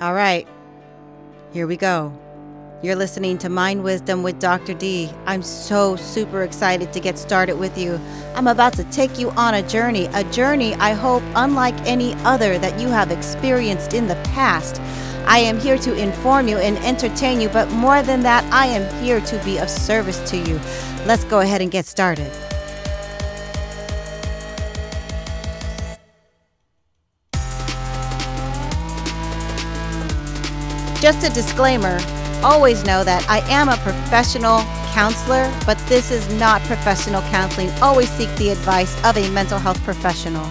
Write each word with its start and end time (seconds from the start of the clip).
All 0.00 0.14
right, 0.14 0.48
here 1.52 1.66
we 1.66 1.76
go. 1.76 2.12
You're 2.82 2.96
listening 2.96 3.38
to 3.38 3.48
Mind 3.48 3.84
Wisdom 3.84 4.24
with 4.24 4.40
Dr. 4.40 4.74
D. 4.74 5.08
I'm 5.26 5.42
so 5.42 5.94
super 5.94 6.42
excited 6.42 6.92
to 6.94 6.98
get 6.98 7.16
started 7.16 7.56
with 7.56 7.78
you. 7.78 8.00
I'm 8.34 8.48
about 8.48 8.72
to 8.74 8.84
take 8.84 9.18
you 9.18 9.30
on 9.32 9.54
a 9.54 9.68
journey, 9.68 10.06
a 10.14 10.24
journey 10.24 10.74
I 10.74 10.94
hope 10.94 11.22
unlike 11.36 11.78
any 11.86 12.14
other 12.24 12.58
that 12.58 12.80
you 12.80 12.88
have 12.88 13.12
experienced 13.12 13.94
in 13.94 14.08
the 14.08 14.16
past. 14.34 14.80
I 15.26 15.38
am 15.38 15.60
here 15.60 15.78
to 15.78 15.94
inform 15.94 16.48
you 16.48 16.58
and 16.58 16.76
entertain 16.78 17.40
you, 17.40 17.48
but 17.50 17.70
more 17.70 18.02
than 18.02 18.22
that, 18.22 18.42
I 18.52 18.66
am 18.66 19.04
here 19.04 19.20
to 19.20 19.44
be 19.44 19.58
of 19.58 19.70
service 19.70 20.18
to 20.30 20.36
you. 20.36 20.58
Let's 21.06 21.22
go 21.24 21.40
ahead 21.40 21.60
and 21.60 21.70
get 21.70 21.86
started. 21.86 22.32
Just 31.02 31.26
a 31.28 31.34
disclaimer 31.34 31.98
always 32.44 32.84
know 32.84 33.02
that 33.02 33.28
I 33.28 33.40
am 33.50 33.68
a 33.68 33.76
professional 33.78 34.60
counselor, 34.92 35.52
but 35.66 35.76
this 35.88 36.12
is 36.12 36.32
not 36.38 36.62
professional 36.62 37.22
counseling. 37.22 37.70
Always 37.82 38.08
seek 38.08 38.32
the 38.36 38.50
advice 38.50 38.94
of 39.04 39.16
a 39.16 39.28
mental 39.30 39.58
health 39.58 39.82
professional. 39.82 40.48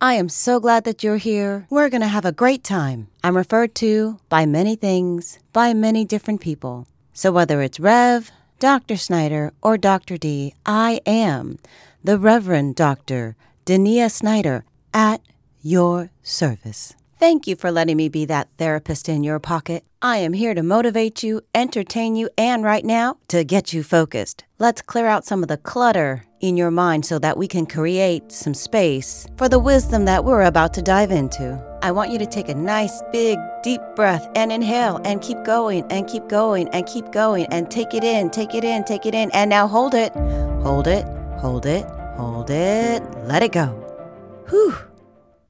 I 0.00 0.14
am 0.14 0.28
so 0.28 0.60
glad 0.60 0.84
that 0.84 1.02
you're 1.02 1.16
here. 1.16 1.66
We're 1.68 1.88
going 1.88 2.02
to 2.02 2.06
have 2.06 2.24
a 2.24 2.30
great 2.30 2.62
time. 2.62 3.08
I'm 3.24 3.36
referred 3.36 3.74
to 3.76 4.20
by 4.28 4.46
many 4.46 4.76
things, 4.76 5.40
by 5.52 5.74
many 5.74 6.04
different 6.04 6.40
people. 6.40 6.86
So 7.12 7.32
whether 7.32 7.60
it's 7.60 7.80
Rev, 7.80 8.30
Dr. 8.60 8.96
Snyder, 8.98 9.52
or 9.60 9.76
Dr. 9.76 10.16
D, 10.16 10.54
I 10.64 11.00
am 11.06 11.58
the 12.04 12.20
Reverend 12.20 12.76
Dr. 12.76 13.34
Dania 13.66 14.08
Snyder 14.08 14.64
at 14.94 15.22
your 15.60 16.12
service. 16.22 16.94
Thank 17.22 17.46
you 17.46 17.54
for 17.54 17.70
letting 17.70 17.96
me 17.96 18.08
be 18.08 18.24
that 18.24 18.48
therapist 18.58 19.08
in 19.08 19.22
your 19.22 19.38
pocket. 19.38 19.84
I 20.02 20.16
am 20.16 20.32
here 20.32 20.54
to 20.54 20.62
motivate 20.64 21.22
you, 21.22 21.42
entertain 21.54 22.16
you, 22.16 22.28
and 22.36 22.64
right 22.64 22.84
now, 22.84 23.18
to 23.28 23.44
get 23.44 23.72
you 23.72 23.84
focused. 23.84 24.42
Let's 24.58 24.82
clear 24.82 25.06
out 25.06 25.24
some 25.24 25.40
of 25.44 25.48
the 25.48 25.56
clutter 25.56 26.24
in 26.40 26.56
your 26.56 26.72
mind 26.72 27.06
so 27.06 27.20
that 27.20 27.38
we 27.38 27.46
can 27.46 27.64
create 27.64 28.32
some 28.32 28.54
space 28.54 29.24
for 29.36 29.48
the 29.48 29.60
wisdom 29.60 30.04
that 30.06 30.24
we're 30.24 30.42
about 30.42 30.74
to 30.74 30.82
dive 30.82 31.12
into. 31.12 31.62
I 31.80 31.92
want 31.92 32.10
you 32.10 32.18
to 32.18 32.26
take 32.26 32.48
a 32.48 32.56
nice, 32.56 33.00
big, 33.12 33.38
deep 33.62 33.80
breath 33.94 34.28
and 34.34 34.50
inhale 34.50 35.00
and 35.04 35.22
keep 35.22 35.44
going 35.44 35.84
and 35.92 36.08
keep 36.08 36.26
going 36.26 36.68
and 36.70 36.88
keep 36.88 37.12
going 37.12 37.46
and 37.52 37.70
take 37.70 37.94
it 37.94 38.02
in, 38.02 38.30
take 38.30 38.52
it 38.52 38.64
in, 38.64 38.82
take 38.82 39.06
it 39.06 39.14
in, 39.14 39.30
and 39.30 39.48
now 39.48 39.68
hold 39.68 39.94
it, 39.94 40.12
hold 40.64 40.88
it, 40.88 41.06
hold 41.38 41.66
it, 41.66 41.86
hold 42.16 42.50
it, 42.50 43.00
let 43.26 43.44
it 43.44 43.52
go. 43.52 43.68
Whew. 44.48 44.74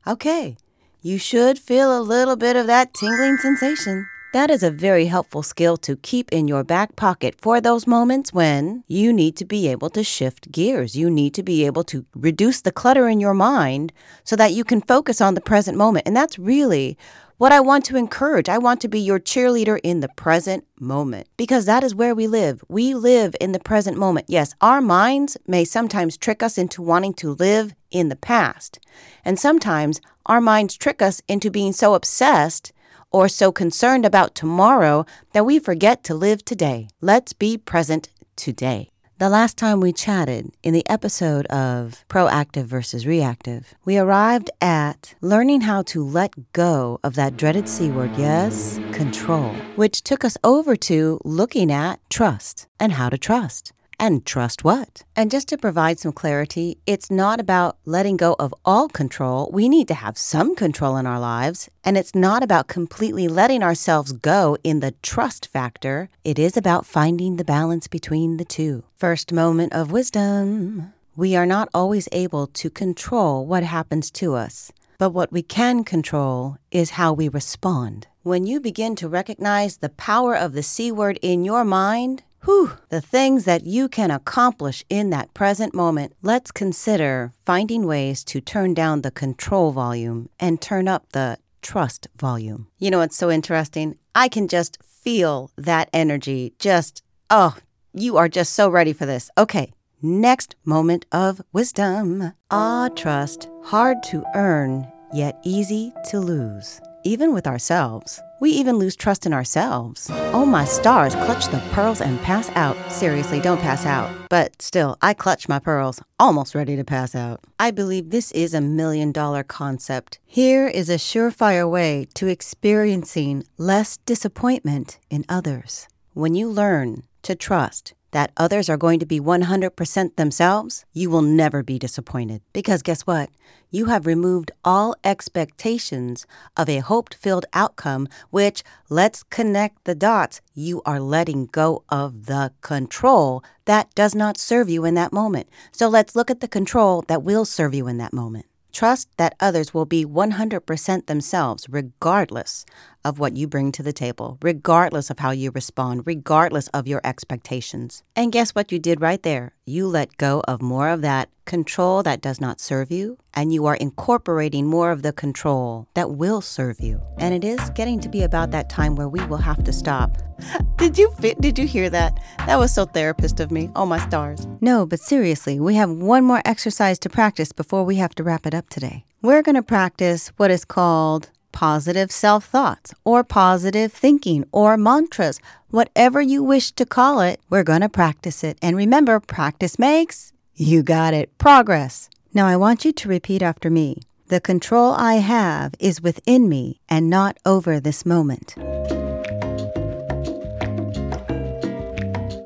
Okay. 0.07 0.59
You 1.05 1.19
should 1.19 1.58
feel 1.58 1.98
a 1.98 2.00
little 2.00 2.36
bit 2.36 2.55
of 2.55 2.69
that 2.69 2.95
tingling 2.95 3.36
sensation. 3.39 4.06
That 4.33 4.50
is 4.50 4.62
a 4.62 4.70
very 4.70 5.06
helpful 5.06 5.42
skill 5.42 5.77
to 5.78 5.94
keep 5.94 6.33
in 6.33 6.48
your 6.48 6.64
back 6.64 6.97
pocket 6.97 7.34
for 7.38 7.61
those 7.61 7.86
moments 7.86 8.33
when 8.33 8.83
you 8.89 9.12
need 9.12 9.36
to 9.36 9.44
be 9.44 9.69
able 9.69 9.91
to 9.91 10.02
shift 10.02 10.50
gears. 10.50 10.97
You 10.97 11.11
need 11.11 11.34
to 11.34 11.42
be 11.42 11.66
able 11.66 11.84
to 11.84 12.06
reduce 12.14 12.62
the 12.62 12.72
clutter 12.72 13.08
in 13.08 13.20
your 13.20 13.34
mind 13.34 13.92
so 14.24 14.34
that 14.36 14.55
you 14.55 14.64
can 14.64 14.80
focus 14.80 15.20
on 15.20 15.34
the 15.34 15.42
present 15.42 15.77
moment. 15.77 16.06
And 16.06 16.16
that's 16.16 16.39
really 16.39 16.97
what 17.36 17.52
I 17.52 17.61
want 17.61 17.84
to 17.86 17.98
encourage. 17.98 18.48
I 18.48 18.56
want 18.56 18.80
to 18.80 18.89
be 18.89 19.00
your 19.00 19.20
cheerleader 19.20 19.78
in 19.83 20.00
the 20.00 20.08
present 20.08 20.64
moment 20.80 21.28
because 21.36 21.67
that 21.67 21.84
is 21.84 21.94
where 21.94 22.14
we 22.14 22.27
live. 22.27 22.64
We 22.70 22.94
live 22.94 23.36
in 23.39 23.52
the 23.52 23.61
present 23.61 23.98
moment. 23.98 24.30
Yes, 24.30 24.55
our 24.62 24.80
minds 24.80 25.36
may 25.46 25.67
sometimes 25.67 26.17
trick 26.17 26.42
us 26.42 26.56
into 26.56 26.80
wanting 26.80 27.12
to 27.14 27.34
live 27.34 27.74
in 27.91 28.08
the 28.08 28.17
past. 28.17 28.78
And 29.27 29.39
sometimes 29.39 30.00
our 30.24 30.41
minds 30.41 30.74
trick 30.74 31.02
us 31.02 31.20
into 31.28 31.50
being 31.50 31.74
so 31.74 31.92
obsessed 31.92 32.72
or 33.12 33.28
so 33.28 33.52
concerned 33.52 34.05
about 34.05 34.34
tomorrow 34.34 35.05
that 35.32 35.46
we 35.46 35.58
forget 35.58 36.02
to 36.05 36.14
live 36.14 36.44
today. 36.44 36.88
Let's 37.00 37.32
be 37.32 37.58
present 37.58 38.08
today. 38.36 38.89
The 39.18 39.28
last 39.28 39.56
time 39.56 39.78
we 39.78 39.92
chatted 39.92 40.50
in 40.64 40.74
the 40.74 40.89
episode 40.90 41.46
of 41.46 42.05
proactive 42.08 42.64
versus 42.64 43.06
reactive, 43.06 43.72
we 43.84 43.96
arrived 43.96 44.51
at 44.61 45.14
learning 45.20 45.61
how 45.61 45.83
to 45.83 46.02
let 46.05 46.52
go 46.52 46.98
of 47.05 47.14
that 47.14 47.36
dreaded 47.36 47.68
C 47.68 47.89
word, 47.89 48.11
yes, 48.17 48.80
control, 48.90 49.52
which 49.77 50.02
took 50.02 50.24
us 50.24 50.36
over 50.42 50.74
to 50.74 51.20
looking 51.24 51.70
at 51.70 52.01
trust 52.11 52.67
and 52.80 52.90
how 52.90 53.11
to 53.11 53.17
trust. 53.17 53.72
And 53.98 54.27
trust 54.27 54.64
what? 54.64 55.03
And 55.14 55.30
just 55.30 55.48
to 55.48 55.58
provide 55.58 55.98
some 55.98 56.13
clarity, 56.13 56.79
it's 56.86 57.11
not 57.11 57.41
about 57.41 57.77
letting 57.85 58.17
go 58.17 58.35
of 58.39 58.55
all 58.64 58.89
control. 58.89 59.51
We 59.53 59.69
need 59.69 59.89
to 59.89 59.95
have 59.95 60.19
some 60.19 60.57
control 60.57 60.97
in 60.97 61.07
our 61.07 61.20
lives. 61.20 61.69
And 61.85 61.97
it's 61.97 62.14
not 62.14 62.42
about 62.42 62.69
completely 62.69 63.29
letting 63.29 63.63
ourselves 63.63 64.13
go 64.13 64.57
in 64.64 64.81
the 64.81 64.95
trust 65.02 65.47
factor. 65.47 66.08
It 66.25 66.39
is 66.39 66.57
about 66.57 66.86
finding 66.86 67.36
the 67.36 67.45
balance 67.45 67.86
between 67.86 68.39
the 68.39 68.45
two. 68.45 68.85
First 68.97 69.33
moment 69.33 69.73
of 69.73 69.92
wisdom. 69.92 70.92
We 71.14 71.36
are 71.36 71.47
not 71.47 71.69
always 71.75 72.08
able 72.11 72.47
to 72.47 72.70
control 72.70 73.47
what 73.47 73.63
happens 73.63 74.11
to 74.13 74.35
us. 74.35 74.73
But 74.98 75.11
what 75.11 75.33
we 75.33 75.42
can 75.42 75.85
control 75.85 76.58
is 76.70 76.91
how 76.91 77.13
we 77.13 77.29
respond. 77.29 78.07
When 78.23 78.47
you 78.47 78.61
begin 78.61 78.95
to 78.97 79.08
recognize 79.08 79.79
the 79.79 79.89
power 79.89 80.36
of 80.36 80.52
the 80.52 80.63
C 80.63 80.92
word 80.92 81.19
in 81.23 81.45
your 81.45 81.64
mind, 81.64 82.23
Whew, 82.45 82.73
the 82.89 83.01
things 83.01 83.45
that 83.45 83.67
you 83.67 83.89
can 83.89 84.11
accomplish 84.11 84.85
in 84.91 85.11
that 85.11 85.33
present 85.33 85.75
moment. 85.75 86.14
Let's 86.23 86.51
consider 86.51 87.33
finding 87.47 87.86
ways 87.86 88.25
to 88.25 88.41
turn 88.41 88.75
down 88.75 89.03
the 89.03 89.13
control 89.13 89.70
volume 89.70 90.29
and 90.41 90.61
turn 90.61 90.89
up 90.89 91.07
the 91.13 91.39
trust 91.61 92.08
volume. 92.17 92.67
You 92.79 92.91
know 92.91 92.98
what's 92.98 93.17
so 93.17 93.31
interesting? 93.31 93.97
I 94.14 94.29
can 94.29 94.48
just 94.48 94.83
feel 94.83 95.52
that 95.57 95.89
energy. 95.92 96.52
Just, 96.58 97.05
oh, 97.31 97.57
you 97.92 98.17
are 98.17 98.29
just 98.29 98.55
so 98.55 98.69
ready 98.69 98.92
for 98.92 99.07
this. 99.07 99.31
Okay, 99.39 99.73
next 100.02 100.57
moment 100.64 101.07
of 101.13 101.41
wisdom. 101.52 102.33
Ah, 102.51 102.89
trust, 102.97 103.48
hard 103.67 104.02
to 104.05 104.25
earn, 104.35 104.91
yet 105.14 105.39
easy 105.45 105.92
to 106.11 106.19
lose, 106.19 106.81
even 107.05 107.33
with 107.33 107.46
ourselves. 107.46 108.20
We 108.40 108.51
even 108.51 108.77
lose 108.77 108.96
trust 108.96 109.27
in 109.27 109.33
ourselves. 109.33 110.11
Oh 110.33 110.45
my 110.45 110.64
stars, 110.64 111.14
clutch 111.14 111.46
the 111.48 111.63
pearls 111.73 112.01
and 112.01 112.20
pass 112.23 112.51
out. 112.57 112.77
Seriously, 112.90 113.40
don't 113.40 113.61
pass 113.61 113.86
out. 113.86 114.11
But 114.29 114.61
still, 114.61 114.96
I 115.01 115.14
clutch 115.14 115.48
my 115.48 115.58
pearls, 115.58 116.01
almost 116.18 116.55
ready 116.55 116.74
to 116.77 116.85
pass 116.85 117.14
out. 117.14 117.40
I 117.58 117.70
believe 117.70 118.11
this 118.11 118.33
is 118.33 118.55
a 118.55 118.61
million 118.61 119.13
dollar 119.13 119.42
concept. 119.45 120.18
Here 120.27 120.67
is 120.67 120.89
a 120.90 120.95
surefire 120.95 121.70
way 121.70 122.07
to 122.14 122.27
experiencing 122.27 123.45
less 123.58 123.98
disappointment 123.98 124.98
in 125.11 125.24
others. 125.29 125.86
When 126.14 126.34
you 126.34 126.48
learn 126.48 127.05
to 127.23 127.34
trust, 127.34 127.95
that 128.12 128.31
others 128.37 128.70
are 128.70 128.76
going 128.76 129.00
to 129.00 129.06
be 129.06 129.20
100% 129.20 130.17
themselves, 130.17 130.84
you 130.93 131.11
will 131.11 131.23
never 131.23 131.62
be 131.62 131.78
disappointed. 131.78 132.40
Because 132.52 132.82
guess 132.82 133.02
what? 133.02 133.31
You 133.70 133.87
have 133.87 134.06
removed 134.06 134.52
all 134.64 134.94
expectations 135.02 136.26
of 136.56 136.69
a 136.69 136.78
hoped 136.78 137.14
filled 137.14 137.46
outcome, 137.52 138.06
which, 138.31 138.62
let's 138.88 139.22
connect 139.22 139.84
the 139.84 139.94
dots, 139.94 140.40
you 140.55 140.82
are 140.87 141.00
letting 141.00 141.46
go 141.46 141.82
of 141.88 142.26
the 142.26 142.52
control 142.61 143.43
that 143.64 143.94
does 143.94 144.14
not 144.14 144.38
serve 144.38 144.69
you 144.69 144.84
in 144.84 144.94
that 144.94 145.12
moment. 145.12 145.49
So 145.72 145.88
let's 145.88 146.14
look 146.14 146.31
at 146.31 146.40
the 146.40 146.49
control 146.49 147.02
that 147.08 147.22
will 147.22 147.44
serve 147.44 147.75
you 147.75 147.88
in 147.88 147.99
that 147.99 148.12
moment. 148.12 148.46
Trust 148.72 149.08
that 149.19 149.34
others 149.38 149.75
will 149.75 149.84
be 149.84 150.05
100% 150.05 151.06
themselves, 151.06 151.66
regardless 151.69 152.64
of 153.05 153.19
what 153.19 153.37
you 153.37 153.46
bring 153.46 153.70
to 153.72 153.82
the 153.82 153.93
table, 153.93 154.38
regardless 154.40 155.10
of 155.10 155.19
how 155.19 155.31
you 155.31 155.50
respond, 155.50 156.02
regardless 156.06 156.69
of 156.69 156.88
your 156.88 157.02
expectations. 157.05 158.02
And 158.16 158.32
guess 158.32 158.52
what 158.52 158.72
you 158.72 158.78
did 158.78 159.00
right 159.00 159.22
there? 159.22 159.52
You 159.64 159.87
let 159.87 160.17
go 160.17 160.43
of 160.49 160.61
more 160.61 160.88
of 160.88 161.02
that 161.02 161.28
control 161.44 162.02
that 162.02 162.20
does 162.20 162.40
not 162.40 162.58
serve 162.61 162.90
you, 162.90 163.19
and 163.32 163.52
you 163.52 163.67
are 163.67 163.76
incorporating 163.76 164.67
more 164.67 164.90
of 164.90 165.02
the 165.02 165.12
control 165.12 165.87
that 165.94 166.10
will 166.10 166.40
serve 166.40 166.81
you. 166.81 167.00
And 167.19 167.32
it 167.32 167.44
is 167.44 167.70
getting 167.70 168.00
to 168.00 168.08
be 168.08 168.22
about 168.25 168.50
that 168.50 168.69
time 168.69 168.96
where 168.96 169.08
we 169.08 169.25
will 169.26 169.37
have 169.37 169.62
to 169.62 169.72
stop. 169.72 170.16
did 170.78 170.98
you 170.98 171.12
fit, 171.20 171.40
did 171.40 171.60
you 171.60 171.66
hear 171.69 171.88
that? 171.90 172.19
That 172.38 172.58
was 172.58 172.75
so 172.75 172.87
therapist 172.87 173.38
of 173.38 173.52
me. 173.52 173.70
Oh 173.76 173.87
my 173.87 174.00
stars. 174.00 174.48
No, 174.60 174.84
but 174.84 174.98
seriously, 174.98 175.60
we 175.60 175.76
have 175.76 175.90
one 175.90 176.25
more 176.25 176.42
exercise 176.44 176.98
to 176.98 177.08
practice 177.08 177.52
before 177.52 177.84
we 177.84 177.94
have 177.96 178.16
to 178.16 178.25
wrap 178.25 178.46
it 178.46 178.54
up 178.54 178.69
today. 178.69 179.04
We're 179.22 179.42
going 179.42 179.54
to 179.54 179.62
practice 179.62 180.32
what 180.38 180.50
is 180.50 180.64
called 180.64 181.31
positive 181.52 182.10
self 182.10 182.44
thoughts 182.46 182.94
or 183.04 183.22
positive 183.22 183.93
thinking 183.93 184.44
or 184.52 184.76
mantras, 184.76 185.40
whatever 185.70 186.20
you 186.20 186.43
wish 186.43 186.72
to 186.72 186.87
call 186.87 187.20
it, 187.20 187.40
we're 187.50 187.62
going 187.62 187.82
to 187.82 187.88
practice 187.88 188.43
it. 188.43 188.58
And 188.62 188.76
remember, 188.76 189.20
practice 189.20 189.78
makes, 189.78 190.32
you 190.54 190.82
got 190.82 191.14
it, 191.14 191.37
progress. 191.38 192.08
Now 192.34 192.46
I 192.46 192.56
want 192.56 192.84
you 192.84 192.93
to 192.93 193.08
repeat 193.08 193.43
after 193.43 193.70
me. 193.70 194.02
The 194.28 194.40
control 194.40 194.93
I 194.93 195.14
have 195.16 195.75
is 195.78 196.00
within 196.00 196.49
me 196.49 196.81
and 196.88 197.10
not 197.10 197.37
over 197.44 197.78
this 197.78 198.06
moment. 198.06 198.54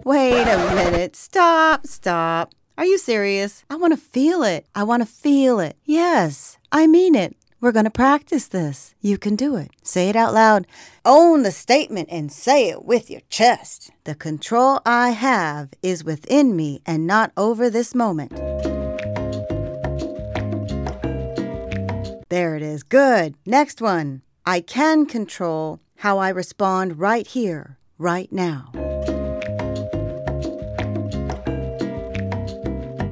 Wait 0.04 0.42
a 0.42 0.74
minute. 0.74 1.14
Stop, 1.14 1.86
stop. 1.86 2.52
Are 2.78 2.84
you 2.84 2.98
serious? 2.98 3.64
I 3.70 3.76
want 3.76 3.92
to 3.92 3.96
feel 3.96 4.42
it. 4.42 4.66
I 4.74 4.82
want 4.82 5.02
to 5.02 5.06
feel 5.06 5.60
it. 5.60 5.76
Yes, 5.84 6.58
I 6.70 6.86
mean 6.86 7.14
it. 7.14 7.36
We're 7.58 7.72
going 7.72 7.86
to 7.86 7.90
practice 7.90 8.48
this. 8.48 8.94
You 9.00 9.16
can 9.16 9.34
do 9.34 9.56
it. 9.56 9.70
Say 9.82 10.10
it 10.10 10.16
out 10.16 10.34
loud. 10.34 10.66
Own 11.06 11.42
the 11.42 11.50
statement 11.50 12.08
and 12.12 12.30
say 12.30 12.68
it 12.68 12.84
with 12.84 13.10
your 13.10 13.22
chest. 13.30 13.90
The 14.04 14.14
control 14.14 14.80
I 14.84 15.10
have 15.10 15.70
is 15.82 16.04
within 16.04 16.54
me 16.54 16.82
and 16.84 17.06
not 17.06 17.32
over 17.34 17.70
this 17.70 17.94
moment. 17.94 18.32
There 22.28 22.56
it 22.56 22.62
is. 22.62 22.82
Good. 22.82 23.36
Next 23.46 23.80
one. 23.80 24.20
I 24.44 24.60
can 24.60 25.06
control 25.06 25.80
how 25.96 26.18
I 26.18 26.28
respond 26.28 26.98
right 26.98 27.26
here, 27.26 27.78
right 27.96 28.30
now. 28.30 28.70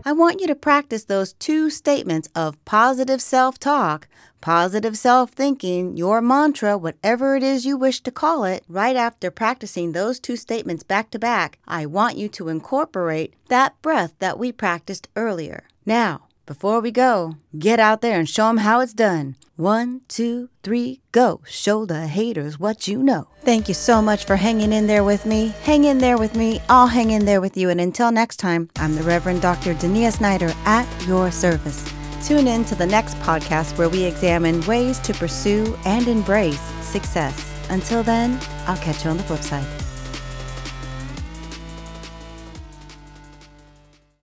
I 0.06 0.12
want 0.12 0.38
you 0.42 0.46
to 0.48 0.54
practice 0.54 1.04
those 1.04 1.32
two 1.32 1.70
statements 1.70 2.28
of 2.34 2.62
positive 2.66 3.22
self 3.22 3.58
talk, 3.58 4.06
positive 4.42 4.98
self 4.98 5.30
thinking, 5.30 5.96
your 5.96 6.20
mantra, 6.20 6.76
whatever 6.76 7.36
it 7.36 7.42
is 7.42 7.64
you 7.64 7.78
wish 7.78 8.02
to 8.02 8.10
call 8.10 8.44
it. 8.44 8.64
Right 8.68 8.96
after 8.96 9.30
practicing 9.30 9.92
those 9.92 10.20
two 10.20 10.36
statements 10.36 10.82
back 10.82 11.10
to 11.12 11.18
back, 11.18 11.58
I 11.66 11.86
want 11.86 12.18
you 12.18 12.28
to 12.28 12.50
incorporate 12.50 13.32
that 13.48 13.80
breath 13.80 14.12
that 14.18 14.38
we 14.38 14.52
practiced 14.52 15.08
earlier. 15.16 15.64
Now, 15.86 16.26
before 16.46 16.80
we 16.80 16.90
go, 16.90 17.36
get 17.58 17.80
out 17.80 18.00
there 18.00 18.18
and 18.18 18.28
show 18.28 18.48
them 18.48 18.58
how 18.58 18.80
it's 18.80 18.92
done. 18.92 19.36
One, 19.56 20.00
two, 20.08 20.48
three, 20.62 21.00
go. 21.12 21.40
Show 21.46 21.86
the 21.86 22.06
haters 22.06 22.58
what 22.58 22.88
you 22.88 23.02
know. 23.02 23.28
Thank 23.42 23.68
you 23.68 23.74
so 23.74 24.02
much 24.02 24.24
for 24.24 24.36
hanging 24.36 24.72
in 24.72 24.86
there 24.86 25.04
with 25.04 25.26
me. 25.26 25.54
Hang 25.62 25.84
in 25.84 25.98
there 25.98 26.18
with 26.18 26.34
me. 26.34 26.60
I'll 26.68 26.88
hang 26.88 27.10
in 27.10 27.24
there 27.24 27.40
with 27.40 27.56
you. 27.56 27.70
And 27.70 27.80
until 27.80 28.10
next 28.10 28.38
time, 28.38 28.68
I'm 28.76 28.94
the 28.94 29.02
Reverend 29.02 29.42
Dr. 29.42 29.74
Dania 29.74 30.12
Snyder 30.12 30.52
at 30.64 30.86
your 31.06 31.30
service. 31.30 31.84
Tune 32.26 32.48
in 32.48 32.64
to 32.64 32.74
the 32.74 32.86
next 32.86 33.16
podcast 33.18 33.78
where 33.78 33.88
we 33.88 34.04
examine 34.04 34.60
ways 34.66 34.98
to 35.00 35.14
pursue 35.14 35.78
and 35.84 36.08
embrace 36.08 36.60
success. 36.82 37.52
Until 37.70 38.02
then, 38.02 38.40
I'll 38.66 38.78
catch 38.78 39.04
you 39.04 39.10
on 39.10 39.18
the 39.18 39.22
flip 39.22 39.42
side. 39.42 39.83